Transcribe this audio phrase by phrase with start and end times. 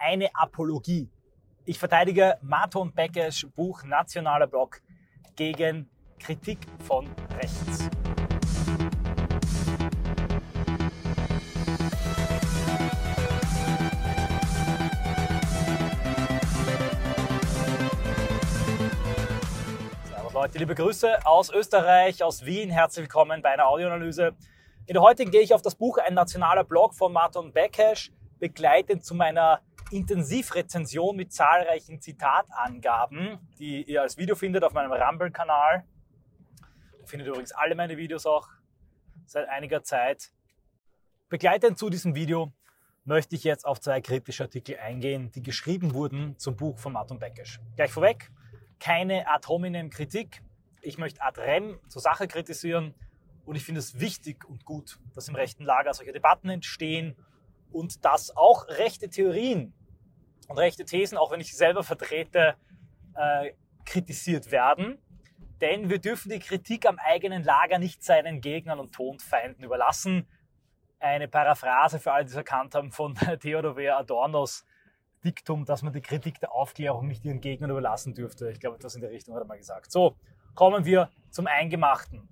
[0.00, 1.08] eine Apologie.
[1.66, 4.80] Ich verteidige Marton Beckes Buch Nationaler Block
[5.36, 5.88] gegen
[6.18, 7.88] Kritik von rechts.
[20.32, 22.70] Leute, liebe Grüße aus Österreich, aus Wien.
[22.70, 24.32] Herzlich willkommen bei einer Audioanalyse.
[24.86, 29.04] In der heutigen gehe ich auf das Buch Ein nationaler Blog von Martin Bekesch, begleitend
[29.04, 29.60] zu meiner
[29.90, 35.84] Intensivrezension mit zahlreichen Zitatangaben, die ihr als Video findet auf meinem Rumble-Kanal.
[37.00, 38.48] Da findet ihr übrigens alle meine Videos auch
[39.26, 40.30] seit einiger Zeit.
[41.28, 42.52] Begleitend zu diesem Video
[43.04, 47.18] möchte ich jetzt auf zwei kritische Artikel eingehen, die geschrieben wurden zum Buch von Martin
[47.18, 47.60] Beckisch.
[47.76, 48.30] Gleich vorweg,
[48.78, 50.42] keine ad hominem Kritik.
[50.82, 52.94] Ich möchte ad rem zur Sache kritisieren
[53.44, 57.16] und ich finde es wichtig und gut, dass im rechten Lager solche Debatten entstehen
[57.72, 59.74] und dass auch rechte Theorien
[60.50, 62.56] und rechte Thesen, auch wenn ich sie selber vertrete,
[63.14, 63.52] äh,
[63.84, 64.98] kritisiert werden.
[65.60, 70.26] Denn wir dürfen die Kritik am eigenen Lager nicht seinen Gegnern und Tonfeinden überlassen.
[70.98, 73.90] Eine Paraphrase für alle, die es erkannt haben, von Theodor W.
[73.90, 74.66] Adornos
[75.24, 78.50] Diktum, dass man die Kritik der Aufklärung nicht ihren Gegnern überlassen dürfte.
[78.50, 79.92] Ich glaube, das in der Richtung hat er mal gesagt.
[79.92, 80.16] So,
[80.54, 82.28] kommen wir zum Eingemachten.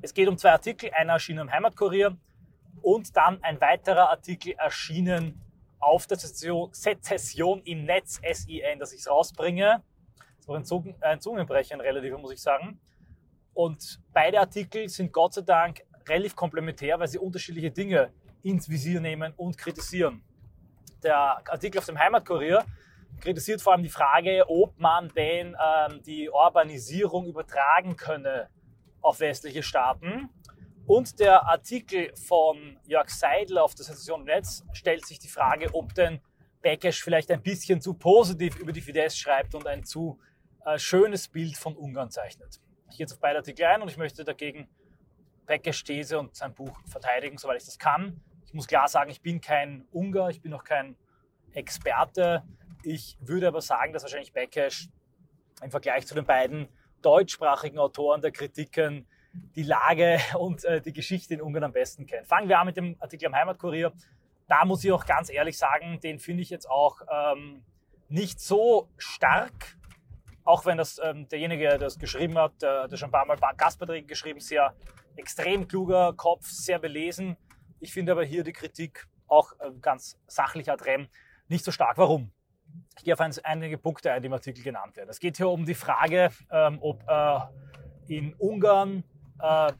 [0.00, 2.16] Es geht um zwei Artikel, einer erschienen im Heimatkurier
[2.82, 5.43] und dann ein weiterer Artikel erschienen
[5.84, 9.82] auf der Sezession im Netz, SIN, dass ich es rausbringe.
[10.38, 12.80] Das war ein, Zungen, ein Zungenbrecher, ein relativer, muss ich sagen.
[13.52, 18.12] Und beide Artikel sind Gott sei Dank relativ komplementär, weil sie unterschiedliche Dinge
[18.42, 20.22] ins Visier nehmen und kritisieren.
[21.02, 21.16] Der
[21.50, 22.64] Artikel auf dem Heimatkurier
[23.20, 28.48] kritisiert vor allem die Frage, ob man denn ähm, die Urbanisierung übertragen könne
[29.00, 30.28] auf westliche Staaten.
[30.86, 35.94] Und der Artikel von Jörg Seidel auf der Sensation Netz stellt sich die Frage, ob
[35.94, 36.20] denn
[36.60, 40.18] Bekesch vielleicht ein bisschen zu positiv über die Fidesz schreibt und ein zu
[40.66, 42.60] äh, schönes Bild von Ungarn zeichnet.
[42.90, 44.68] Ich gehe jetzt auf beide Artikel ein und ich möchte dagegen
[45.46, 48.20] Bekesch These und sein Buch verteidigen, soweit ich das kann.
[48.46, 50.96] Ich muss klar sagen, ich bin kein Ungar, ich bin auch kein
[51.52, 52.44] Experte.
[52.82, 54.88] Ich würde aber sagen, dass wahrscheinlich Bekesch
[55.62, 56.68] im Vergleich zu den beiden
[57.00, 59.06] deutschsprachigen Autoren der Kritiken
[59.54, 62.26] die Lage und äh, die Geschichte in Ungarn am besten kennt.
[62.26, 63.92] Fangen wir an mit dem Artikel am Heimatkurier.
[64.48, 67.62] Da muss ich auch ganz ehrlich sagen, den finde ich jetzt auch ähm,
[68.08, 69.76] nicht so stark,
[70.44, 73.38] auch wenn das ähm, derjenige, der das geschrieben hat, der, der schon ein paar Mal
[73.56, 74.74] Gastbeiträge geschrieben, sehr
[75.16, 77.36] extrem kluger Kopf, sehr belesen.
[77.80, 81.08] Ich finde aber hier die Kritik auch äh, ganz sachlich ad rem
[81.48, 81.96] nicht so stark.
[81.98, 82.30] Warum?
[82.96, 85.08] Ich gehe auf einige Punkte ein, die im Artikel genannt werden.
[85.08, 87.40] Es geht hier um die Frage, ähm, ob äh,
[88.08, 89.04] in Ungarn
[89.40, 89.72] äh,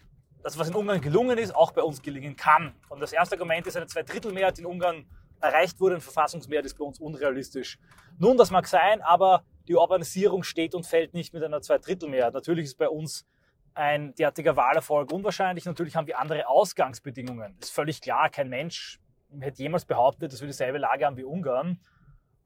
[0.42, 2.74] das, was in Ungarn gelungen ist, auch bei uns gelingen kann.
[2.88, 5.06] Und das erste Argument ist, eine Zweidrittelmehrheit in Ungarn
[5.40, 7.78] erreicht wurde, ein Verfassungsmehrheit ist bei uns unrealistisch.
[8.18, 12.34] Nun, das mag sein, aber die Urbanisierung steht und fällt nicht mit einer Zweidrittelmehrheit.
[12.34, 13.26] Natürlich ist bei uns
[13.74, 15.64] ein derartiger Wahlerfolg unwahrscheinlich.
[15.64, 17.56] Natürlich haben wir andere Ausgangsbedingungen.
[17.60, 19.00] Ist völlig klar, kein Mensch
[19.40, 21.80] hätte jemals behauptet, dass wir dieselbe Lage haben wie Ungarn.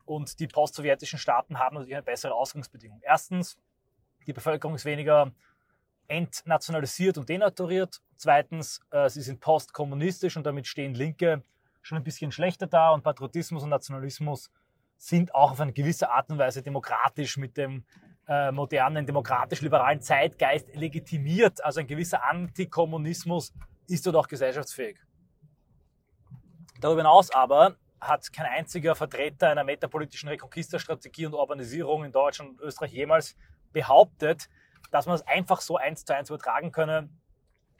[0.04, 3.00] Und die postsowjetischen Staaten haben natürlich eine bessere Ausgangsbedingung.
[3.02, 3.58] Erstens,
[4.26, 5.32] die Bevölkerung ist weniger
[6.08, 8.00] entnationalisiert und denaturiert.
[8.16, 11.42] Zweitens, äh, sie sind postkommunistisch und damit stehen Linke
[11.82, 14.50] schon ein bisschen schlechter da und Patriotismus und Nationalismus
[14.96, 17.84] sind auch auf eine gewisse Art und Weise demokratisch mit dem
[18.26, 21.64] äh, modernen, demokratisch-liberalen Zeitgeist legitimiert.
[21.64, 23.54] Also ein gewisser Antikommunismus
[23.86, 24.98] ist dort auch gesellschaftsfähig.
[26.80, 32.60] Darüber hinaus aber hat kein einziger Vertreter einer metapolitischen Reconquista-Strategie und Urbanisierung in Deutschland und
[32.60, 33.36] Österreich jemals
[33.72, 34.48] behauptet,
[34.90, 37.08] dass man es einfach so eins zu eins übertragen könne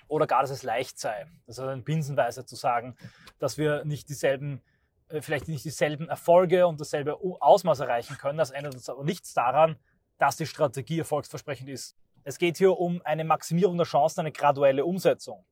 [0.08, 1.26] oder gar, dass es leicht sei.
[1.46, 2.96] Das ist ein Binsenweise zu sagen,
[3.38, 4.62] dass wir nicht dieselben,
[5.08, 8.38] äh, vielleicht nicht dieselben Erfolge und dasselbe Ausmaß erreichen können.
[8.38, 9.76] Das ändert uns aber nichts daran,
[10.18, 11.96] dass die Strategie erfolgsversprechend ist.
[12.24, 15.44] Es geht hier um eine Maximierung der Chancen, eine graduelle Umsetzung.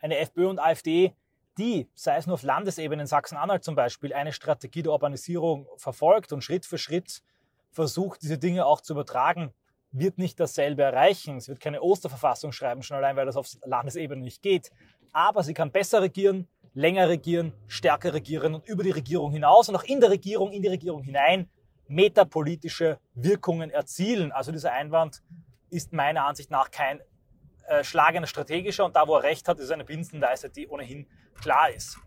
[0.00, 1.14] Eine FPÖ und AfD,
[1.58, 6.32] die, sei es nur auf Landesebene in Sachsen-Anhalt zum Beispiel, eine Strategie der Urbanisierung verfolgt
[6.32, 7.22] und Schritt für Schritt
[7.70, 9.52] versucht, diese Dinge auch zu übertragen,
[9.92, 11.36] wird nicht dasselbe erreichen.
[11.36, 14.70] Es wird keine Osterverfassung schreiben, schon allein, weil das auf Landesebene nicht geht.
[15.12, 19.76] Aber sie kann besser regieren, länger regieren, stärker regieren und über die Regierung hinaus und
[19.76, 21.48] auch in der Regierung, in die Regierung hinein
[21.88, 24.30] metapolitische Wirkungen erzielen.
[24.30, 25.22] Also dieser Einwand
[25.70, 27.00] ist meiner Ansicht nach kein
[27.66, 31.08] äh, schlagender strategischer und da, wo er recht hat, ist eine Binsenweisheit, die ohnehin
[31.40, 31.98] klar ist.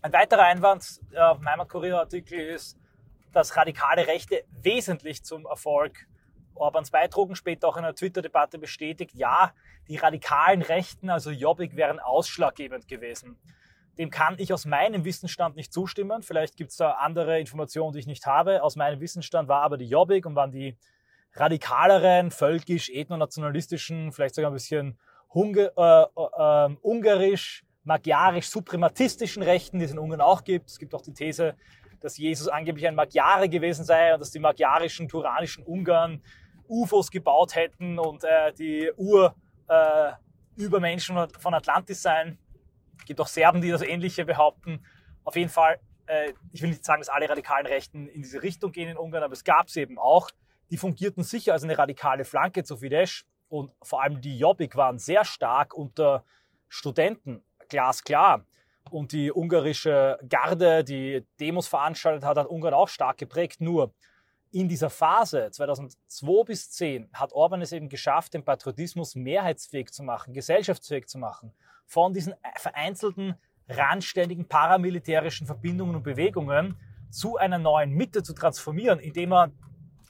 [0.00, 2.78] Ein weiterer Einwand äh, auf meinem Kurier-Artikel ist,
[3.32, 6.06] dass radikale Rechte wesentlich zum Erfolg
[6.58, 9.52] Orbans beitrugen, später auch in einer Twitter-Debatte bestätigt, ja,
[9.88, 13.36] die radikalen Rechten, also Jobbik, wären ausschlaggebend gewesen.
[13.98, 16.22] dem kann ich aus meinem Wissensstand nicht zustimmen.
[16.22, 18.62] Vielleicht gibt es da andere Informationen, die ich nicht habe.
[18.62, 20.76] Aus meinem Wissensstand war aber die Jobbik und waren die
[21.34, 24.98] radikaleren, völkisch, ethnonationalistischen, vielleicht sogar ein bisschen
[25.34, 30.70] Hunge, äh, äh, ungarisch, magyarisch, suprematistischen Rechten, die es in Ungarn auch gibt.
[30.70, 31.54] Es gibt auch die These,
[32.00, 36.22] dass Jesus angeblich ein Magyare gewesen sei und dass die magyarischen, turanischen Ungarn
[36.68, 42.38] UFOs gebaut hätten und äh, die Ur-Übermenschen äh, von Atlantis seien.
[42.98, 44.84] Es gibt auch Serben, die das Ähnliche behaupten.
[45.24, 48.72] Auf jeden Fall, äh, ich will nicht sagen, dass alle radikalen Rechten in diese Richtung
[48.72, 50.30] gehen in Ungarn, aber es gab sie eben auch.
[50.70, 54.98] Die fungierten sicher als eine radikale Flanke zu Fidesz und vor allem die Jobbik waren
[54.98, 56.24] sehr stark unter
[56.68, 58.44] Studenten, glasklar.
[58.90, 63.60] Und die ungarische Garde, die Demos veranstaltet hat, hat Ungarn auch stark geprägt.
[63.60, 63.92] Nur
[64.50, 70.02] in dieser Phase 2002 bis 2010 hat Orban es eben geschafft, den Patriotismus mehrheitsfähig zu
[70.02, 71.52] machen, gesellschaftsfähig zu machen.
[71.86, 73.34] Von diesen vereinzelten,
[73.68, 76.76] randständigen paramilitärischen Verbindungen und Bewegungen
[77.10, 79.50] zu einer neuen Mitte zu transformieren, indem er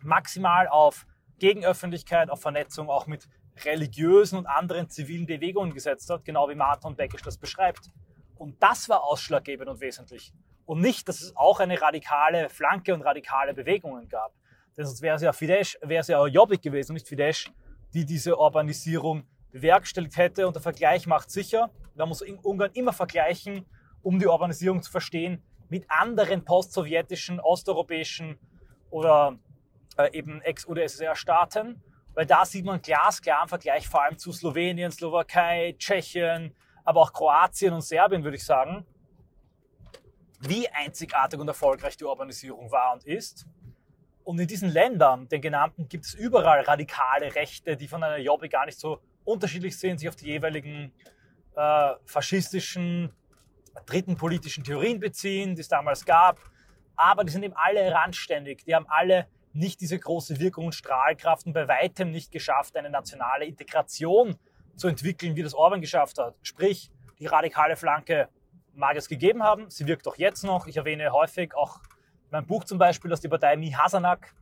[0.02, 1.06] maximal auf
[1.38, 3.29] Gegenöffentlichkeit, auf Vernetzung auch mit
[3.64, 7.90] religiösen und anderen zivilen Bewegungen gesetzt hat, genau wie Martin Beckisch das beschreibt.
[8.37, 10.32] Und das war ausschlaggebend und wesentlich.
[10.69, 14.35] Und nicht, dass es auch eine radikale Flanke und radikale Bewegungen gab.
[14.76, 17.47] Denn sonst wäre es ja Fidesz, wäre es ja Jobbik gewesen, nicht Fidesz,
[17.94, 20.47] die diese Urbanisierung bewerkstelligt hätte.
[20.47, 23.65] Und der Vergleich macht sicher, man muss Ungarn immer vergleichen,
[24.03, 28.38] um die Urbanisierung zu verstehen, mit anderen postsowjetischen, osteuropäischen
[28.91, 29.38] oder
[29.97, 31.82] äh, eben Ex- oder SSR-Staaten.
[32.12, 36.55] Weil da sieht man glasklar im Vergleich vor allem zu Slowenien, Slowakei, Tschechien,
[36.85, 38.85] aber auch Kroatien und Serbien, würde ich sagen,
[40.40, 43.46] wie einzigartig und erfolgreich die Urbanisierung war und ist.
[44.25, 48.49] Und in diesen Ländern, den genannten, gibt es überall radikale Rechte, die von einer Jobbe
[48.49, 50.93] gar nicht so unterschiedlich sind, sich auf die jeweiligen
[51.56, 53.12] äh, faschistischen,
[53.87, 56.38] dritten politischen Theorien beziehen, die es damals gab.
[56.94, 58.64] Aber die sind eben alle randständig.
[58.64, 62.90] Die haben alle nicht diese große Wirkung und Strahlkraft und bei weitem nicht geschafft, eine
[62.90, 64.37] nationale Integration
[64.76, 66.35] zu entwickeln, wie das Orban geschafft hat.
[66.43, 68.29] Sprich, die radikale Flanke
[68.78, 70.66] mag es gegeben haben, sie wirkt auch jetzt noch.
[70.66, 71.80] Ich erwähne häufig auch
[72.25, 74.34] in meinem Buch zum Beispiel, dass die Partei Mihasanak,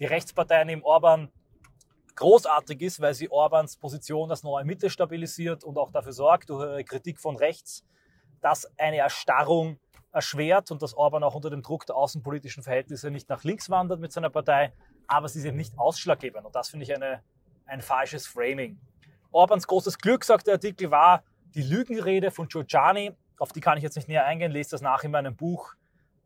[0.00, 1.30] die Rechtspartei neben Orban,
[2.14, 6.62] großartig ist, weil sie Orbans Position als neue Mitte stabilisiert und auch dafür sorgt, durch
[6.62, 7.84] ihre Kritik von rechts,
[8.40, 9.78] dass eine Erstarrung
[10.10, 14.00] erschwert und dass Orban auch unter dem Druck der außenpolitischen Verhältnisse nicht nach links wandert
[14.00, 14.72] mit seiner Partei,
[15.06, 16.46] aber sie ist eben nicht ausschlaggebend.
[16.46, 17.22] Und das finde ich eine,
[17.66, 18.78] ein falsches Framing.
[19.30, 21.22] Orbans großes Glück, sagt der Artikel, war
[21.54, 23.12] die Lügenrede von Giuliani.
[23.38, 25.74] Auf die kann ich jetzt nicht näher eingehen, lest das nach in meinem Buch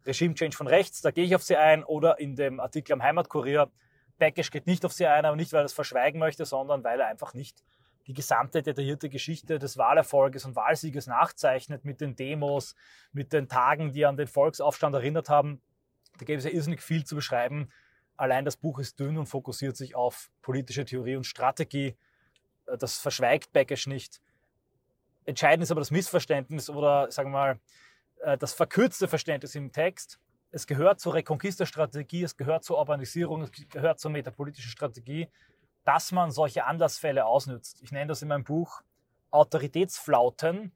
[0.07, 3.03] Regime Change von rechts, da gehe ich auf sie ein, oder in dem Artikel am
[3.03, 3.71] Heimatkurier.
[4.19, 7.01] Beckisch geht nicht auf sie ein, aber nicht, weil er es verschweigen möchte, sondern weil
[7.01, 7.63] er einfach nicht
[8.07, 12.75] die gesamte detaillierte Geschichte des Wahlerfolges und Wahlsieges nachzeichnet mit den Demos,
[13.13, 15.61] mit den Tagen, die an den Volksaufstand erinnert haben.
[16.19, 17.71] Da gäbe es ja irrsinnig viel zu beschreiben.
[18.17, 21.97] Allein das Buch ist dünn und fokussiert sich auf politische Theorie und Strategie.
[22.67, 24.21] Das verschweigt Beckisch nicht.
[25.31, 27.61] Entscheidend ist aber das Missverständnis oder, sagen wir mal,
[28.23, 30.19] äh, das verkürzte Verständnis im Text.
[30.51, 35.29] Es gehört zur Reconquista-Strategie, es gehört zur Urbanisierung, es gehört zur metapolitischen Strategie,
[35.85, 37.81] dass man solche Anlassfälle ausnützt.
[37.81, 38.83] Ich nenne das in meinem Buch
[39.31, 40.73] Autoritätsflauten.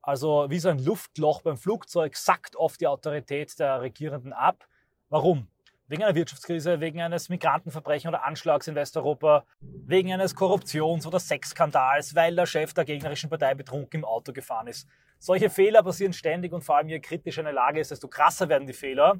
[0.00, 4.66] Also wie so ein Luftloch beim Flugzeug sackt oft die Autorität der Regierenden ab.
[5.10, 5.48] Warum?
[5.88, 12.14] Wegen einer Wirtschaftskrise, wegen eines Migrantenverbrechens oder Anschlags in Westeuropa, wegen eines Korruptions- oder Sexskandals,
[12.14, 14.86] weil der Chef der gegnerischen Partei betrunken im Auto gefahren ist.
[15.18, 18.66] Solche Fehler passieren ständig und vor allem je kritischer eine Lage ist, desto krasser werden
[18.66, 19.18] die Fehler.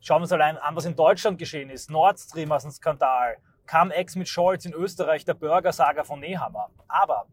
[0.00, 1.90] Schauen wir uns allein an, was in Deutschland geschehen ist.
[1.90, 3.38] Nord Stream als ein Skandal.
[3.66, 6.68] Cum-Ex mit Scholz in Österreich, der Bürgersager von Nehammer.
[6.88, 7.26] Aber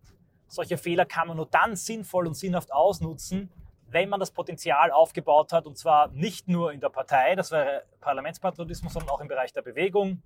[0.48, 3.51] solche Fehler kann man nur dann sinnvoll und sinnhaft ausnutzen,
[3.91, 7.83] wenn man das Potenzial aufgebaut hat, und zwar nicht nur in der Partei, das wäre
[8.00, 10.24] Parlamentspatriotismus, sondern auch im Bereich der Bewegung,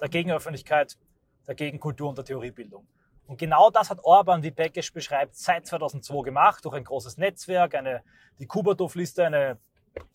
[0.00, 0.98] der Gegenöffentlichkeit,
[1.46, 2.86] der Gegenkultur und der Theoriebildung.
[3.26, 7.74] Und genau das hat Orban, wie Bekesch beschreibt, seit 2002 gemacht, durch ein großes Netzwerk,
[7.74, 8.02] eine,
[8.38, 9.58] die Kubatov-Liste, eine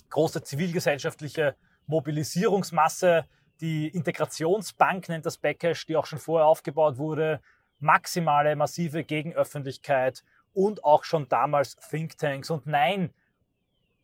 [0.10, 1.55] große zivilgesellschaftliche
[1.88, 3.25] Mobilisierungsmasse,
[3.60, 7.41] die Integrationsbank nennt das Bekesch, die auch schon vorher aufgebaut wurde,
[7.79, 12.50] maximale, massive Gegenöffentlichkeit und auch schon damals Thinktanks.
[12.50, 13.13] Und nein,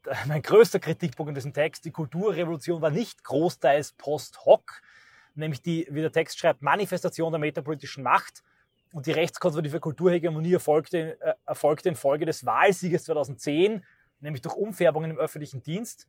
[0.27, 4.81] mein größter Kritikpunkt in diesem Text, die Kulturrevolution war nicht großteils post hoc,
[5.35, 8.43] nämlich die, wie der Text schreibt, Manifestation der metapolitischen Macht.
[8.93, 13.83] Und die rechtskonservative Kulturhegemonie erfolgte, äh, erfolgte in Folge des Wahlsieges 2010,
[14.21, 16.07] nämlich durch Umfärbungen im öffentlichen Dienst.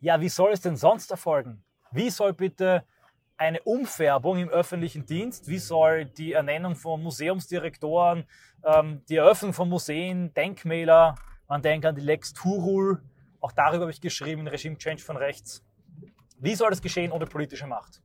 [0.00, 1.64] Ja, wie soll es denn sonst erfolgen?
[1.90, 2.84] Wie soll bitte
[3.42, 5.48] eine Umfärbung im öffentlichen Dienst?
[5.48, 8.24] Wie soll die Ernennung von Museumsdirektoren,
[8.64, 11.16] ähm, die Eröffnung von Museen, Denkmäler,
[11.48, 13.02] Man denkt an die Lex Turul,
[13.40, 15.64] auch darüber habe ich geschrieben, Regime Change von rechts.
[16.38, 18.00] Wie soll das geschehen ohne politische Macht?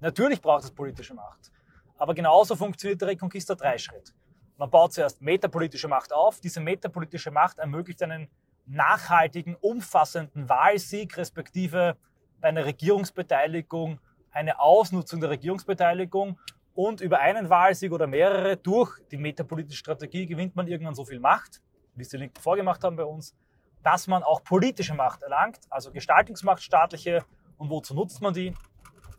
[0.00, 1.52] Natürlich braucht es politische Macht.
[1.96, 4.12] Aber genauso funktioniert der Reconquista 3-Schritt.
[4.56, 6.40] Man baut zuerst metapolitische Macht auf.
[6.40, 8.28] Diese metapolitische Macht ermöglicht einen
[8.66, 11.96] nachhaltigen, umfassenden Wahlsieg, respektive
[12.40, 14.00] bei einer Regierungsbeteiligung
[14.32, 16.38] eine Ausnutzung der Regierungsbeteiligung
[16.74, 21.20] und über einen Wahlsieg oder mehrere durch die metapolitische Strategie gewinnt man irgendwann so viel
[21.20, 21.60] Macht,
[21.94, 23.34] wie es die Linken vorgemacht haben bei uns,
[23.82, 27.24] dass man auch politische Macht erlangt, also Gestaltungsmacht, staatliche.
[27.58, 28.54] Und wozu nutzt man die?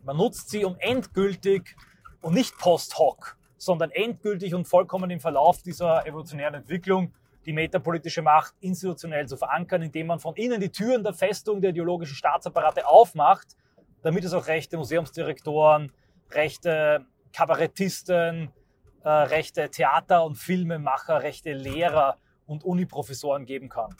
[0.04, 1.76] Man nutzt sie, um endgültig
[2.22, 7.12] und nicht post hoc, sondern endgültig und vollkommen im Verlauf dieser evolutionären Entwicklung
[7.44, 11.70] die metapolitische Macht institutionell zu verankern, indem man von innen die Türen der Festung der
[11.70, 13.56] ideologischen Staatsapparate aufmacht,
[14.02, 15.92] damit es auch rechte Museumsdirektoren,
[16.30, 18.52] rechte Kabarettisten,
[19.04, 23.94] äh, rechte Theater- und Filmemacher, rechte Lehrer und Uniprofessoren geben kann.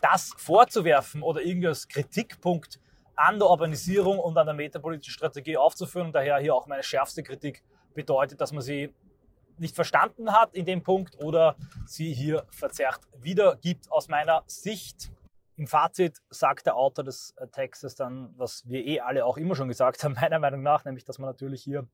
[0.00, 2.80] Das vorzuwerfen oder irgendwie als Kritikpunkt
[3.14, 7.22] an der Urbanisierung und an der metapolitischen Strategie aufzuführen und daher hier auch meine schärfste
[7.22, 7.62] Kritik
[7.94, 8.92] bedeutet, dass man sie
[9.58, 11.56] nicht verstanden hat in dem Punkt oder
[11.86, 15.12] sie hier verzerrt wiedergibt aus meiner Sicht.
[15.62, 19.68] Im Fazit sagt der Autor des Textes dann, was wir eh alle auch immer schon
[19.68, 21.86] gesagt haben, meiner Meinung nach, nämlich, dass man natürlich hier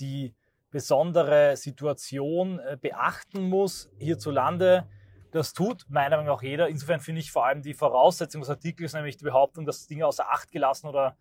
[0.00, 0.34] die
[0.70, 4.88] besondere Situation äh, beachten muss hierzulande.
[5.32, 6.70] Das tut meiner Meinung nach jeder.
[6.70, 10.26] Insofern finde ich vor allem die Voraussetzung des Artikels, nämlich die Behauptung, dass Dinge außer
[10.30, 11.18] Acht gelassen oder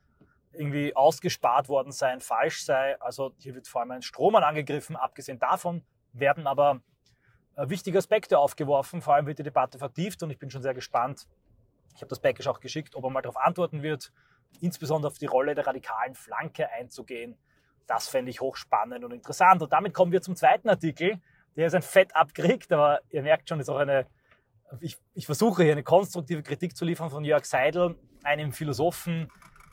[0.54, 2.98] irgendwie ausgespart worden seien, falsch sei.
[3.02, 4.96] Also hier wird vor allem ein Strohmann angegriffen.
[4.96, 5.84] Abgesehen davon
[6.14, 6.80] werden aber
[7.58, 9.02] äh, wichtige Aspekte aufgeworfen.
[9.02, 11.28] Vor allem wird die Debatte vertieft und ich bin schon sehr gespannt.
[11.98, 14.14] Ich habe das Package auch geschickt, ob er mal darauf antworten wird,
[14.62, 17.36] insbesondere auf die Rolle der radikalen Flanke einzugehen.
[17.88, 19.64] Das fände ich hochspannend und interessant.
[19.64, 21.20] Und damit kommen wir zum zweiten Artikel.
[21.56, 24.06] Der ist ein Fett abkriegt, aber ihr merkt schon, ist auch eine,
[24.80, 29.32] ich, ich versuche hier eine konstruktive Kritik zu liefern von Jörg Seidel, einem Philosophen,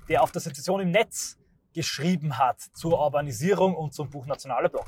[0.09, 1.37] der auf der Sensation im Netz
[1.75, 4.87] geschrieben hat zur Urbanisierung und zum Buch Nationaler Block.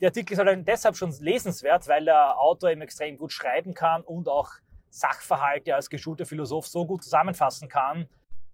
[0.00, 4.00] Der Artikel ist allein deshalb schon lesenswert, weil der Autor eben extrem gut schreiben kann
[4.00, 4.52] und auch
[4.92, 8.06] Sachverhalte als geschulter Philosoph so gut zusammenfassen kann,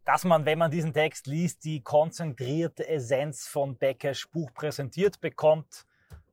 [0.04, 5.84] dass man, wenn man diesen Text liest, die konzentrierte Essenz von Beckers Buch präsentiert bekommt,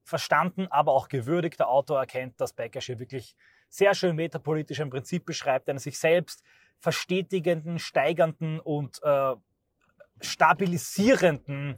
[0.03, 1.59] verstanden, aber auch gewürdigt.
[1.59, 3.35] Der Autor erkennt, dass Becker hier wirklich
[3.67, 6.43] sehr schön metapolitisch ein Prinzip beschreibt, einer sich selbst
[6.79, 9.33] verstetigenden, steigernden und äh,
[10.21, 11.77] stabilisierenden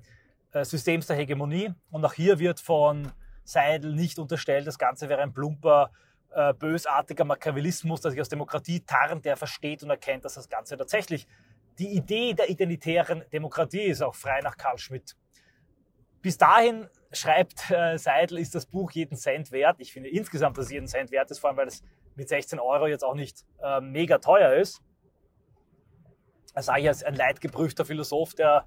[0.52, 1.74] äh, Systems der Hegemonie.
[1.90, 3.14] Und auch hier wird von
[3.46, 5.92] Seidel nicht unterstellt, das Ganze wäre ein plumper,
[6.32, 10.78] äh, bösartiger Machiavellismus, der sich aus Demokratie tarnt, der versteht und erkennt, dass das Ganze
[10.78, 11.28] tatsächlich
[11.80, 15.16] die Idee der identitären Demokratie ist, auch frei nach Karl Schmidt.
[16.22, 19.78] Bis dahin schreibt äh, Seidel, ist das Buch jeden Cent wert.
[19.80, 21.84] Ich finde insgesamt, dass es jeden Cent wert ist, vor allem weil es
[22.16, 24.82] mit 16 Euro jetzt auch nicht äh, mega teuer ist
[26.62, 28.66] sage ich als ein leidgeprüfter Philosoph, der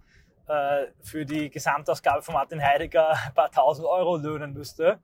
[0.48, 4.98] äh, für die Gesamtausgabe von Martin Heidegger ein paar tausend Euro löhnen müsste.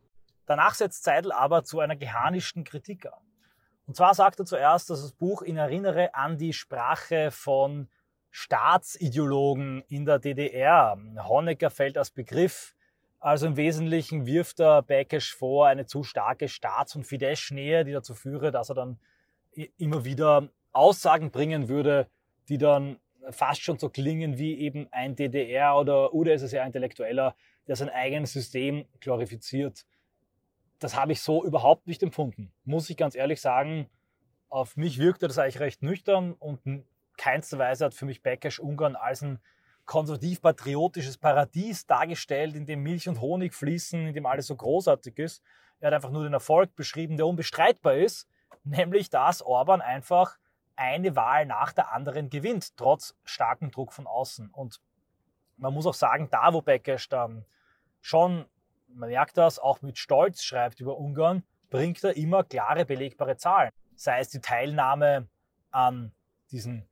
[0.47, 3.21] Danach setzt Seidel aber zu einer geharnischten Kritik an.
[3.87, 7.88] Und zwar sagt er zuerst, dass das Buch ihn erinnere an die Sprache von
[8.31, 10.99] Staatsideologen in der DDR.
[11.29, 12.75] Honecker fällt als Begriff.
[13.19, 18.15] Also im Wesentlichen wirft er Bekesch vor eine zu starke Staats- und Fidesz-Nähe, die dazu
[18.15, 18.99] führe, dass er dann
[19.79, 22.09] immer wieder Aussagen bringen würde,
[22.49, 22.99] die dann
[23.31, 27.35] fast schon so klingen wie eben ein DDR oder UdSSR-Intellektueller,
[27.67, 29.87] der sein eigenes System glorifiziert.
[30.78, 32.52] Das habe ich so überhaupt nicht empfunden.
[32.64, 33.88] Muss ich ganz ehrlich sagen,
[34.49, 36.61] auf mich wirkte das eigentlich recht nüchtern und
[37.16, 39.40] keinster Weise hat für mich Bekesch Ungarn als ein
[39.87, 45.42] konservativ-patriotisches Paradies dargestellt, in dem Milch und Honig fließen, in dem alles so großartig ist.
[45.80, 48.28] Er hat einfach nur den Erfolg beschrieben, der unbestreitbar ist,
[48.64, 50.38] nämlich dass Orban einfach
[50.75, 54.50] eine Wahl nach der anderen gewinnt, trotz starkem Druck von außen.
[54.50, 54.80] Und
[55.56, 57.45] man muss auch sagen, da wo Bekesch dann
[58.00, 58.45] schon,
[58.88, 63.71] man merkt das, auch mit Stolz schreibt über Ungarn, bringt er immer klare, belegbare Zahlen.
[63.95, 65.28] Sei es die Teilnahme
[65.71, 66.12] an
[66.50, 66.88] diesen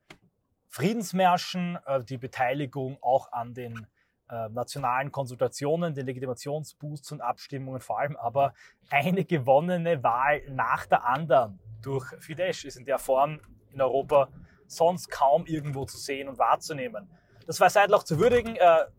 [0.69, 3.87] Friedensmärschen, äh, die Beteiligung auch an den
[4.29, 8.55] äh, nationalen Konsultationen, den Legitimationsboosts und Abstimmungen vor allem, aber
[8.91, 14.29] eine gewonnene Wahl nach der anderen durch Fidesz ist in der Form in Europa
[14.67, 17.09] sonst kaum irgendwo zu sehen und wahrzunehmen.
[17.47, 18.57] Das war Seidel auch zu würdigen.
[18.57, 18.91] Er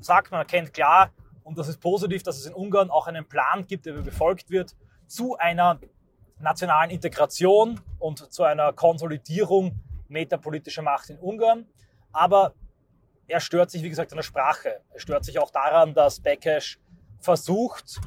[0.00, 1.12] sagt, man erkennt klar,
[1.46, 4.74] und das ist positiv, dass es in Ungarn auch einen Plan gibt, der befolgt wird,
[5.06, 5.78] zu einer
[6.40, 11.64] nationalen Integration und zu einer Konsolidierung metapolitischer Macht in Ungarn.
[12.10, 12.54] Aber
[13.28, 14.80] er stört sich, wie gesagt, an der Sprache.
[14.92, 16.80] Er stört sich auch daran, dass Bekesh
[17.20, 18.00] versucht,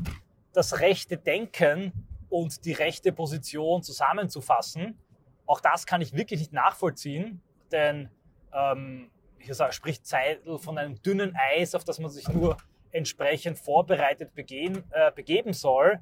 [0.52, 1.94] das rechte Denken
[2.28, 5.00] und die rechte Position zusammenzufassen.
[5.46, 7.42] Auch das kann ich wirklich nicht nachvollziehen,
[7.72, 8.10] denn
[8.52, 12.58] ähm, hier spricht Zeitl von einem dünnen Eis, auf das man sich nur
[12.92, 16.00] entsprechend vorbereitet begehen, äh, begeben soll.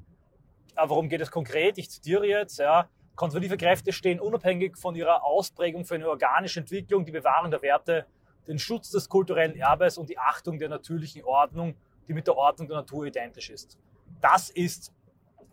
[0.74, 1.78] Aber worum geht es konkret?
[1.78, 7.04] Ich zitiere jetzt, ja, konservative Kräfte stehen unabhängig von ihrer Ausprägung für eine organische Entwicklung,
[7.04, 8.06] die Bewahrung der Werte,
[8.46, 11.74] den Schutz des kulturellen Erbes und die Achtung der natürlichen Ordnung,
[12.06, 13.76] die mit der Ordnung der Natur identisch ist.
[14.20, 14.92] Das ist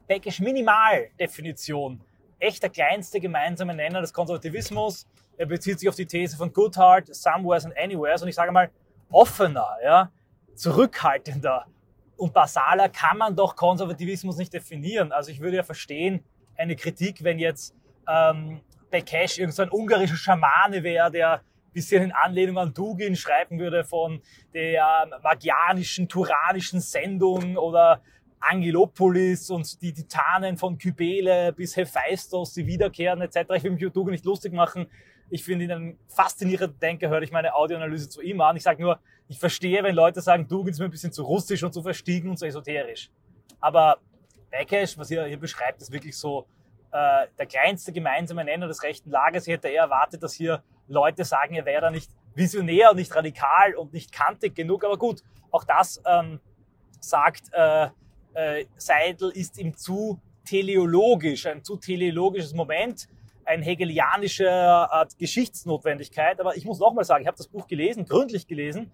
[0.07, 2.01] Beckisch Minimaldefinition,
[2.39, 5.07] echt der kleinste gemeinsame Nenner des Konservativismus.
[5.35, 8.69] Er bezieht sich auf die These von Goodhart, Somewheres and Anywheres und ich sage mal
[9.09, 10.11] offener, ja,
[10.55, 11.67] zurückhaltender
[12.17, 15.11] und basaler kann man doch Konservativismus nicht definieren.
[15.11, 16.23] Also ich würde ja verstehen,
[16.55, 17.75] eine Kritik, wenn jetzt
[18.07, 21.41] ähm, Bekesh irgendein so ungarischer Schamane wäre, der ein
[21.73, 24.21] bisschen in Anlehnung an Dugin schreiben würde von
[24.53, 28.01] der magianischen, turanischen Sendung oder
[28.39, 33.37] Angelopolis und die Titanen von Kybele bis Hephaistos, die wiederkehren etc.
[33.55, 34.87] Ich will mich über Dugin nicht lustig machen.
[35.29, 38.55] Ich finde ihn einen faszinierenden Denker, höre ich meine Audioanalyse zu ihm an.
[38.55, 41.63] Ich sage nur, ich verstehe, wenn Leute sagen, Dugin ist mir ein bisschen zu russisch
[41.63, 43.09] und zu verstiegen und zu esoterisch.
[43.59, 43.97] Aber
[44.51, 46.45] Bekesh, was ihr hier beschreibt, ist wirklich so
[46.91, 49.47] äh, der kleinste gemeinsame Nenner des rechten Lagers.
[49.47, 53.15] Ich hätte eher erwartet, dass hier Leute sagen, er wäre da nicht visionär und nicht
[53.15, 54.83] radikal und nicht kantig genug.
[54.83, 56.39] Aber gut, auch das ähm,
[56.99, 57.89] sagt äh,
[58.33, 63.07] äh, Seidel, ist ihm zu teleologisch, ein zu teleologisches Moment,
[63.45, 66.39] eine hegelianische äh, Geschichtsnotwendigkeit.
[66.39, 68.91] Aber ich muss nochmal sagen, ich habe das Buch gelesen, gründlich gelesen.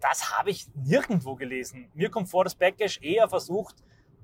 [0.00, 1.88] Das habe ich nirgendwo gelesen.
[1.94, 3.76] Mir kommt vor, dass Beckesch eher versucht,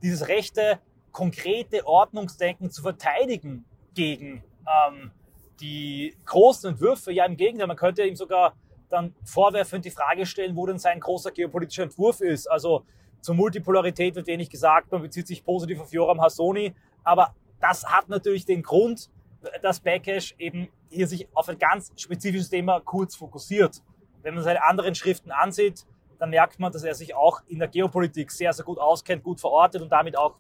[0.03, 0.79] dieses rechte,
[1.11, 5.11] konkrete Ordnungsdenken zu verteidigen gegen ähm,
[5.61, 7.13] die großen Entwürfe.
[7.13, 8.55] Ja, im Gegenteil, man könnte ihm sogar
[8.89, 12.47] dann vorwerfen und die Frage stellen, wo denn sein großer geopolitischer Entwurf ist.
[12.47, 12.85] Also
[13.21, 18.09] zur Multipolarität wird wenig gesagt, man bezieht sich positiv auf Joram Hassoni, aber das hat
[18.09, 19.09] natürlich den Grund,
[19.63, 23.83] dass Backash eben hier sich auf ein ganz spezifisches Thema kurz fokussiert.
[24.23, 25.85] Wenn man seine anderen Schriften ansieht,
[26.19, 29.41] dann merkt man, dass er sich auch in der Geopolitik sehr, sehr gut auskennt, gut
[29.41, 30.37] verortet und damit auch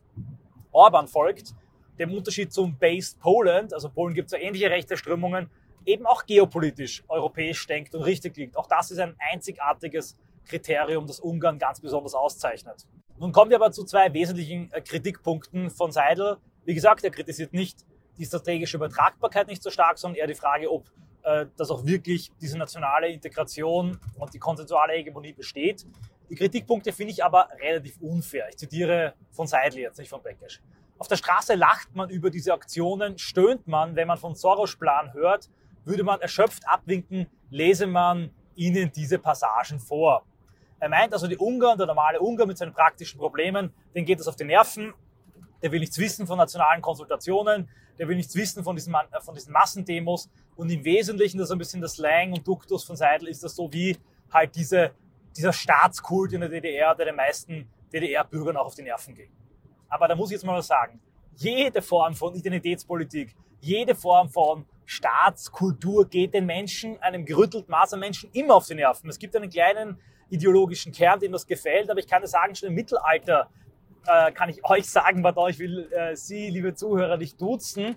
[0.72, 1.54] Orban folgt.
[1.98, 5.50] Dem Unterschied zum Based Poland, also Polen gibt es ja ähnliche rechte Strömungen,
[5.86, 8.56] eben auch geopolitisch europäisch denkt und richtig liegt.
[8.56, 12.86] Auch das ist ein einzigartiges Kriterium, das Ungarn ganz besonders auszeichnet.
[13.18, 16.38] Nun kommen wir aber zu zwei wesentlichen äh, Kritikpunkten von Seidel.
[16.64, 17.84] Wie gesagt, er kritisiert nicht
[18.18, 20.90] die strategische Übertragbarkeit nicht so stark, sondern eher die Frage, ob
[21.24, 25.86] äh, dass auch wirklich diese nationale Integration und die konsensuale Hegemonie besteht.
[26.28, 28.46] Die Kritikpunkte finde ich aber relativ unfair.
[28.50, 30.60] Ich zitiere von Seidel jetzt, nicht von Beckesch.
[30.98, 35.48] Auf der Straße lacht man über diese Aktionen, stöhnt man, wenn man von Soros-Plan hört,
[35.84, 40.24] würde man erschöpft abwinken, lese man ihnen diese Passagen vor.
[40.78, 44.28] Er meint also, die Ungarn, der normale Ungar mit seinen praktischen Problemen, den geht es
[44.28, 44.92] auf die Nerven,
[45.64, 49.34] der will nichts wissen von nationalen Konsultationen, der will nichts wissen von diesen, äh, von
[49.34, 53.28] diesen Massendemos und im Wesentlichen, das ist ein bisschen das Slang und Duktus von Seidel,
[53.28, 53.96] ist das so wie
[54.30, 54.90] halt diese,
[55.34, 59.30] dieser Staatskult in der DDR, der den meisten DDR-Bürgern auch auf die Nerven ging.
[59.88, 61.00] Aber da muss ich jetzt mal was sagen.
[61.36, 68.00] Jede Form von Identitätspolitik, jede Form von Staatskultur geht den Menschen, einem gerüttelten Maß an
[68.00, 69.08] Menschen immer auf die Nerven.
[69.08, 69.98] Es gibt einen kleinen
[70.28, 73.48] ideologischen Kern, dem das gefällt, aber ich kann dir sagen, schon im Mittelalter
[74.06, 77.96] äh, kann ich euch sagen, pardon, ich will äh, Sie, liebe Zuhörer, nicht duzen,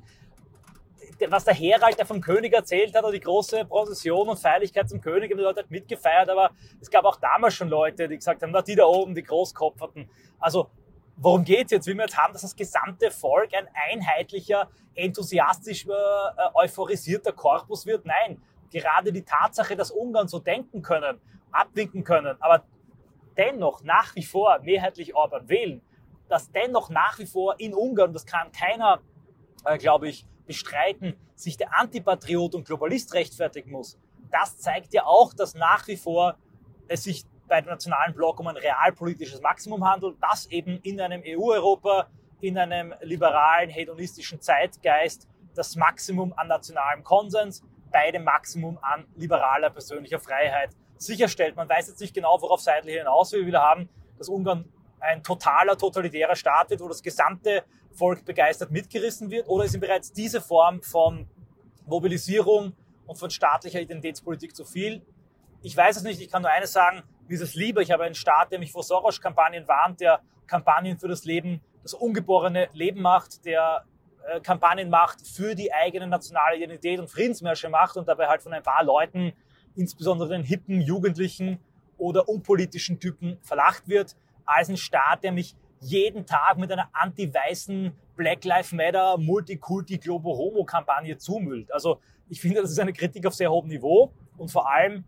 [1.29, 5.01] was der Herald, der vom König erzählt hat, oder die große Prozession und Feierlichkeit zum
[5.01, 8.43] König, haben die Leute halt mitgefeiert, aber es gab auch damals schon Leute, die gesagt
[8.43, 10.09] haben, na, die da oben, die Großkopferten.
[10.39, 10.69] Also,
[11.15, 11.87] worum geht's jetzt?
[11.87, 15.91] Will man jetzt haben, dass das gesamte Volk ein einheitlicher, enthusiastisch äh,
[16.53, 18.05] euphorisierter Korpus wird?
[18.05, 18.41] Nein.
[18.71, 21.19] Gerade die Tatsache, dass Ungarn so denken können,
[21.51, 22.65] abwinken können, aber
[23.37, 25.81] dennoch nach wie vor mehrheitlich Orban wählen,
[26.29, 29.01] dass dennoch nach wie vor in Ungarn, das kann keiner,
[29.65, 33.97] äh, glaube ich, bestreiten, sich der Antipatriot und Globalist rechtfertigen muss.
[34.31, 36.37] Das zeigt ja auch, dass nach wie vor
[36.87, 41.21] es sich bei dem nationalen Block um ein realpolitisches Maximum handelt, das eben in einem
[41.25, 42.07] EU-Europa,
[42.41, 49.69] in einem liberalen, hedonistischen Zeitgeist das Maximum an nationalem Konsens bei dem Maximum an liberaler
[49.69, 51.55] persönlicher Freiheit sicherstellt.
[51.55, 53.45] Man weiß jetzt nicht genau, worauf Seidel hier hinaus will.
[53.45, 54.65] Wir haben, dass Ungarn
[55.07, 59.47] ein totaler, totalitärer Staat wird, wo das gesamte Volk begeistert mitgerissen wird?
[59.47, 61.27] Oder ist ihm bereits diese Form von
[61.85, 62.73] Mobilisierung
[63.05, 65.01] und von staatlicher Identitätspolitik zu viel?
[65.61, 66.21] Ich weiß es nicht.
[66.21, 67.03] Ich kann nur eines sagen.
[67.27, 67.81] Mir ist es lieber.
[67.81, 71.93] Ich habe einen Staat, der mich vor Soros-Kampagnen warnt, der Kampagnen für das Leben, das
[71.93, 73.85] ungeborene Leben macht, der
[74.27, 78.53] äh, Kampagnen macht für die eigene nationale Identität und Friedensmärsche macht und dabei halt von
[78.53, 79.33] ein paar Leuten,
[79.75, 81.59] insbesondere den hippen Jugendlichen
[81.97, 84.15] oder unpolitischen Typen verlacht wird
[84.47, 90.35] als ein Staat, der mich jeden Tag mit einer anti-weißen Black Lives Matter Multikulti Globo
[90.35, 91.71] Homo Kampagne zumüllt.
[91.71, 95.05] Also ich finde, das ist eine Kritik auf sehr hohem Niveau und vor allem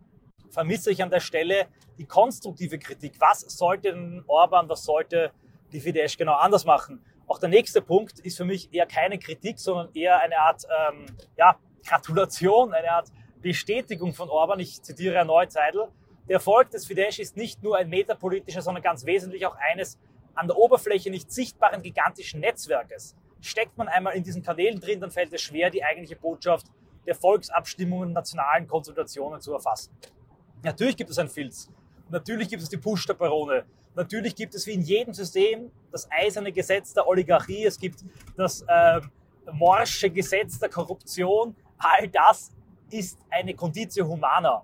[0.52, 3.16] vermisse ich an der Stelle die konstruktive Kritik.
[3.20, 5.32] Was sollte denn Orban, was sollte
[5.72, 7.04] die Fidesz genau anders machen?
[7.28, 11.06] Auch der nächste Punkt ist für mich eher keine Kritik, sondern eher eine Art ähm,
[11.38, 13.10] ja, Gratulation, eine Art
[13.42, 14.60] Bestätigung von Orban.
[14.60, 15.90] Ich zitiere erneut Seidel.
[16.30, 19.98] Der Erfolg des Fidesz ist nicht nur ein metapolitischer, sondern ganz wesentlich auch eines
[20.36, 23.16] an der Oberfläche nicht sichtbaren gigantischen Netzwerkes.
[23.42, 26.68] Steckt man einmal in diesen Kanälen drin, dann fällt es schwer, die eigentliche Botschaft
[27.08, 29.92] der Volksabstimmungen, nationalen Konsultationen zu erfassen.
[30.62, 31.68] Natürlich gibt es einen Filz.
[32.10, 33.66] Natürlich gibt es die Push der Barone.
[33.96, 37.66] Natürlich gibt es wie in jedem System das eiserne Gesetz der Oligarchie.
[37.66, 38.06] Es gibt
[38.38, 39.02] das äh,
[39.52, 41.56] morsche Gesetz der Korruption.
[41.80, 42.52] All das
[42.92, 44.64] ist eine Conditio humana.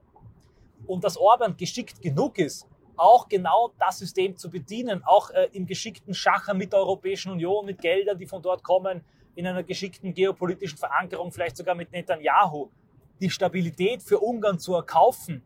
[0.87, 2.67] Und dass Orban geschickt genug ist,
[2.97, 7.65] auch genau das System zu bedienen, auch äh, im geschickten Schacher mit der Europäischen Union,
[7.65, 9.03] mit Geldern, die von dort kommen,
[9.35, 12.69] in einer geschickten geopolitischen Verankerung, vielleicht sogar mit Netanyahu,
[13.19, 15.43] die Stabilität für Ungarn zu erkaufen,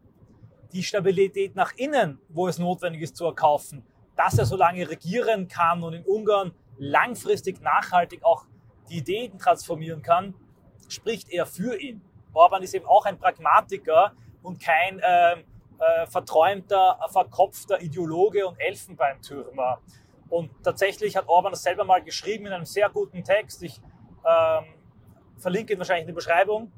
[0.73, 3.83] die Stabilität nach innen, wo es notwendig ist zu erkaufen,
[4.15, 8.45] dass er so lange regieren kann und in Ungarn langfristig nachhaltig auch
[8.89, 10.35] die Ideen transformieren kann,
[10.87, 12.01] spricht er für ihn.
[12.33, 19.79] Orban ist eben auch ein Pragmatiker und kein äh, äh, verträumter, verkopfter Ideologe und Elfenbeintürmer.
[20.29, 23.63] Und tatsächlich hat Orban das selber mal geschrieben in einem sehr guten Text.
[23.63, 23.81] Ich
[24.25, 24.65] ähm,
[25.37, 26.71] verlinke ihn wahrscheinlich in der Beschreibung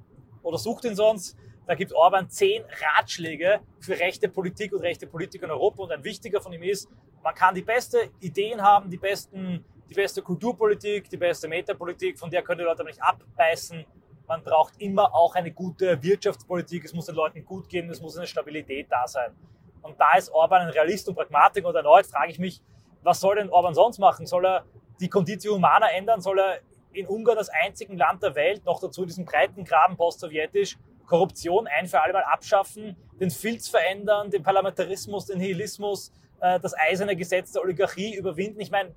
[0.44, 1.38] oder sucht ihn sonst.
[1.68, 2.64] Da gibt Orban zehn
[2.96, 5.84] Ratschläge für rechte Politik und rechte Politik in Europa.
[5.84, 6.90] Und ein wichtiger von ihm ist,
[7.24, 12.30] man kann die beste Ideen haben, die, besten, die beste Kulturpolitik, die beste Metapolitik, von
[12.30, 13.86] der können die Leute aber nicht abbeißen.
[14.32, 16.86] Man braucht immer auch eine gute Wirtschaftspolitik.
[16.86, 19.36] Es muss den Leuten gut gehen, es muss eine Stabilität da sein.
[19.82, 21.68] Und da ist Orban ein Realist und Pragmatiker.
[21.68, 22.62] Und erneut frage ich mich,
[23.04, 24.26] was soll denn Orban sonst machen?
[24.26, 24.64] Soll er
[25.02, 26.22] die Conditio Humana ändern?
[26.22, 26.60] Soll er
[26.94, 31.88] in Ungarn als einzigen Land der Welt, noch dazu diesen breiten Graben postsowjetisch, Korruption ein
[31.88, 37.52] für alle Mal abschaffen, den Filz verändern, den Parlamentarismus, den Nihilismus, äh, das eiserne Gesetz
[37.52, 38.62] der Oligarchie überwinden?
[38.62, 38.96] Ich meine,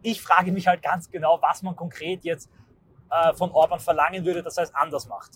[0.00, 2.50] ich frage mich halt ganz genau, was man konkret jetzt
[3.10, 5.32] äh, von Orban verlangen würde, dass er es anders macht.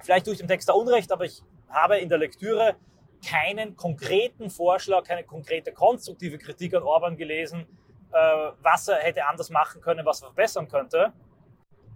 [0.00, 2.76] Vielleicht tue ich dem Text da Unrecht, aber ich habe in der Lektüre
[3.24, 7.66] keinen konkreten Vorschlag, keine konkrete konstruktive Kritik an Orban gelesen,
[8.12, 8.16] äh,
[8.62, 11.12] was er hätte anders machen können, was er verbessern könnte.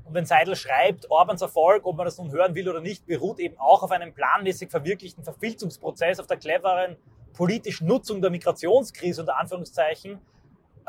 [0.04, 3.38] Und wenn Seidel schreibt, Orbans Erfolg, ob man das nun hören will oder nicht, beruht
[3.38, 6.96] eben auch auf einem planmäßig verwirklichten Verfilzungsprozess, auf der cleveren
[7.34, 10.18] politischen Nutzung der Migrationskrise unter Anführungszeichen,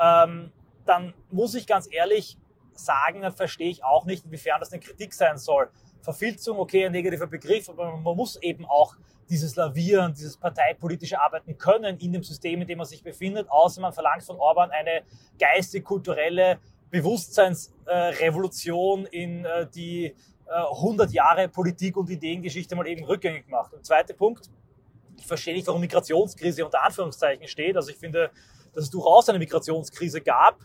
[0.00, 0.52] ähm,
[0.86, 2.38] dann muss ich ganz ehrlich
[2.84, 5.70] sagen, dann verstehe ich auch nicht, inwiefern das eine Kritik sein soll.
[6.02, 8.94] Verfilzung, okay, ein negativer Begriff, aber man muss eben auch
[9.28, 13.80] dieses Lavieren, dieses parteipolitische Arbeiten können in dem System, in dem man sich befindet, außer
[13.80, 15.02] man verlangt von Orban eine
[15.38, 16.58] geistig-kulturelle
[16.90, 20.14] Bewusstseinsrevolution in äh, die
[20.50, 23.72] 100 äh, Jahre Politik und Ideengeschichte mal eben rückgängig macht.
[23.72, 24.50] Und zweiter Punkt,
[25.16, 27.76] ich verstehe nicht, warum Migrationskrise unter Anführungszeichen steht.
[27.76, 28.32] Also ich finde,
[28.74, 30.58] dass es durchaus eine Migrationskrise gab,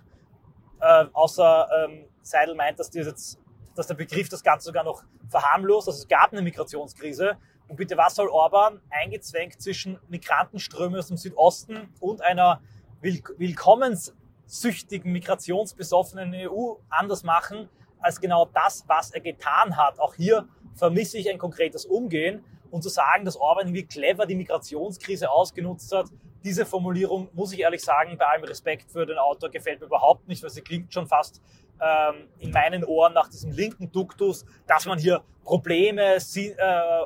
[0.86, 3.39] äh, außer ähm, Seidel meint, dass, jetzt,
[3.76, 5.88] dass der Begriff das Ganze sogar noch verharmlost.
[5.88, 7.38] Also es gab eine Migrationskrise.
[7.67, 12.62] Und bitte, was soll Orban eingezwängt zwischen Migrantenströmen aus dem Südosten und einer
[13.02, 17.67] Will willkommenssüchtigen, migrationsbesoffenen EU anders machen,
[18.00, 20.00] als genau das, was er getan hat.
[20.00, 22.43] Auch hier vermisse ich ein konkretes Umgehen.
[22.69, 26.08] Und zu sagen, dass Orban wie clever die Migrationskrise ausgenutzt hat,
[26.45, 30.27] diese Formulierung, muss ich ehrlich sagen, bei allem Respekt für den Autor, gefällt mir überhaupt
[30.27, 31.41] nicht, weil sie klingt schon fast
[31.81, 37.05] ähm, in meinen Ohren nach diesem linken Duktus, dass man hier Probleme äh, äh,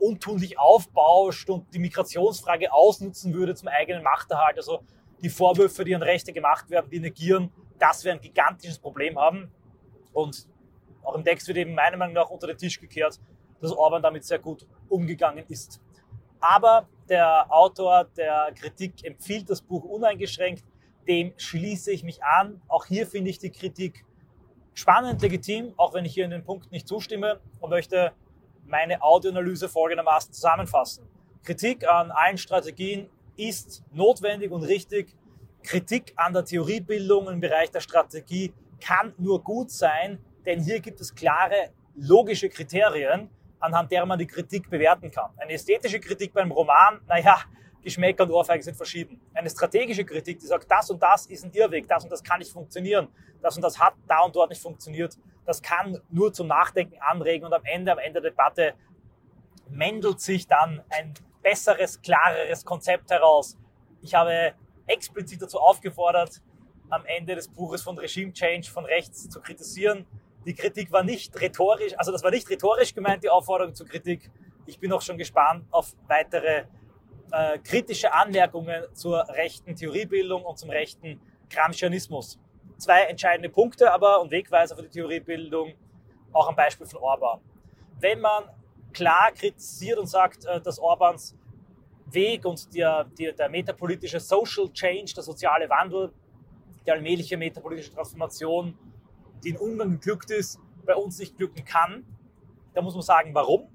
[0.00, 4.58] untunlich aufbauscht und die Migrationsfrage ausnutzen würde zum eigenen Machterhalt.
[4.58, 4.84] Also
[5.22, 9.50] die Vorwürfe, die an Rechte gemacht werden, die negieren, dass wir ein gigantisches Problem haben.
[10.12, 10.46] Und
[11.02, 13.18] auch im Text wird eben meiner Meinung nach unter den Tisch gekehrt,
[13.62, 15.80] dass Orban damit sehr gut umgegangen ist.
[16.44, 20.62] Aber der Autor der Kritik empfiehlt das Buch uneingeschränkt
[21.08, 22.60] dem schließe ich mich an.
[22.68, 24.04] Auch hier finde ich die Kritik
[24.74, 28.12] spannend, legitim, auch wenn ich hier in den Punkt nicht zustimme und möchte
[28.66, 31.06] meine Audioanalyse folgendermaßen zusammenfassen.
[31.42, 35.14] Kritik an allen Strategien ist notwendig und richtig.
[35.62, 41.00] Kritik an der Theoriebildung im Bereich der Strategie kann nur gut sein, denn hier gibt
[41.00, 43.30] es klare logische Kriterien,
[43.64, 45.30] anhand derer man die Kritik bewerten kann.
[45.36, 47.38] Eine ästhetische Kritik beim Roman, naja,
[47.82, 49.20] Geschmäcker und Ohrfeigen sind verschieden.
[49.34, 52.38] Eine strategische Kritik, die sagt, das und das ist ein Irrweg, das und das kann
[52.38, 53.08] nicht funktionieren,
[53.42, 57.44] das und das hat da und dort nicht funktioniert, das kann nur zum Nachdenken anregen
[57.44, 58.74] und am Ende, am Ende der Debatte
[59.68, 63.58] mendelt sich dann ein besseres, klareres Konzept heraus.
[64.00, 64.54] Ich habe
[64.86, 66.40] explizit dazu aufgefordert,
[66.90, 70.06] am Ende des Buches von Regime Change von rechts zu kritisieren.
[70.46, 74.30] Die Kritik war nicht rhetorisch, also das war nicht rhetorisch gemeint, die Aufforderung zur Kritik.
[74.66, 76.64] Ich bin auch schon gespannt auf weitere
[77.32, 82.38] äh, kritische Anmerkungen zur rechten Theoriebildung und zum rechten Gramscianismus.
[82.76, 85.74] Zwei entscheidende Punkte aber und Wegweiser für die Theoriebildung,
[86.32, 87.40] auch am Beispiel von Orban.
[88.00, 88.44] Wenn man
[88.92, 91.36] klar kritisiert und sagt, äh, dass Orbans
[92.06, 96.12] Weg und der, der, der metapolitische Social Change, der soziale Wandel,
[96.86, 98.78] die allmähliche metapolitische Transformation,
[99.44, 102.04] die in Ungarn geglückt ist, bei uns nicht glücken kann.
[102.72, 103.68] Da muss man sagen, warum.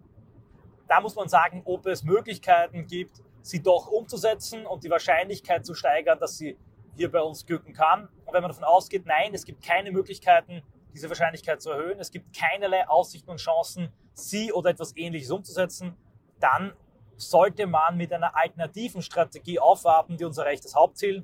[0.87, 5.73] Da muss man sagen, ob es Möglichkeiten gibt, sie doch umzusetzen und die Wahrscheinlichkeit zu
[5.73, 6.57] steigern, dass sie
[6.95, 8.09] hier bei uns glücken kann.
[8.25, 12.11] Und wenn man davon ausgeht, nein, es gibt keine Möglichkeiten, diese Wahrscheinlichkeit zu erhöhen, es
[12.11, 15.95] gibt keinerlei Aussichten und Chancen, sie oder etwas Ähnliches umzusetzen,
[16.39, 16.73] dann
[17.15, 21.23] sollte man mit einer alternativen Strategie aufwarten, die unser rechtes Hauptziel,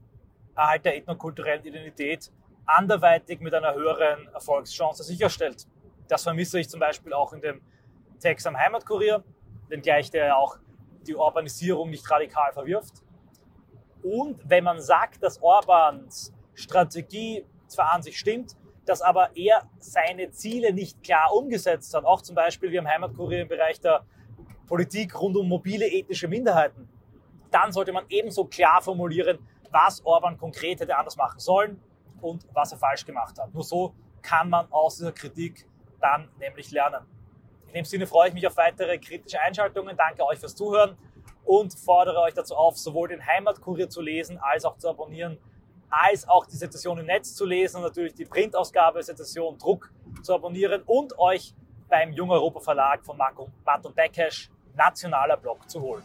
[0.55, 2.31] Erhalt der ethnokulturellen Identität,
[2.65, 5.65] anderweitig mit einer höheren Erfolgschance sicherstellt.
[6.07, 7.61] Das vermisse ich zum Beispiel auch in dem
[8.19, 9.23] Text am Heimatkurier,
[9.67, 10.57] wenngleich der ja auch
[11.07, 13.03] die Urbanisierung nicht radikal verwirft.
[14.03, 20.29] Und wenn man sagt, dass Orbans Strategie zwar an sich stimmt, dass aber er seine
[20.31, 24.05] Ziele nicht klar umgesetzt hat, auch zum Beispiel wie am Heimatkurier im Bereich der
[24.67, 26.87] Politik rund um mobile ethnische Minderheiten,
[27.51, 29.39] dann sollte man ebenso klar formulieren,
[29.71, 31.81] was Orban konkret hätte anders machen sollen
[32.21, 33.53] und was er falsch gemacht hat.
[33.53, 35.67] Nur so kann man aus dieser Kritik
[36.01, 37.05] dann nämlich lernen.
[37.67, 39.97] In dem Sinne freue ich mich auf weitere kritische Einschaltungen.
[39.97, 40.97] Danke euch fürs Zuhören
[41.43, 45.37] und fordere euch dazu auf, sowohl den Heimatkurier zu lesen als auch zu abonnieren,
[45.89, 49.91] als auch die Sezession im Netz zu lesen und natürlich die Printausgabe Sezession Druck
[50.23, 51.53] zu abonnieren und euch
[51.87, 56.03] beim Jung Europa Verlag von Marco Matt und Beckesch nationaler Blog zu holen.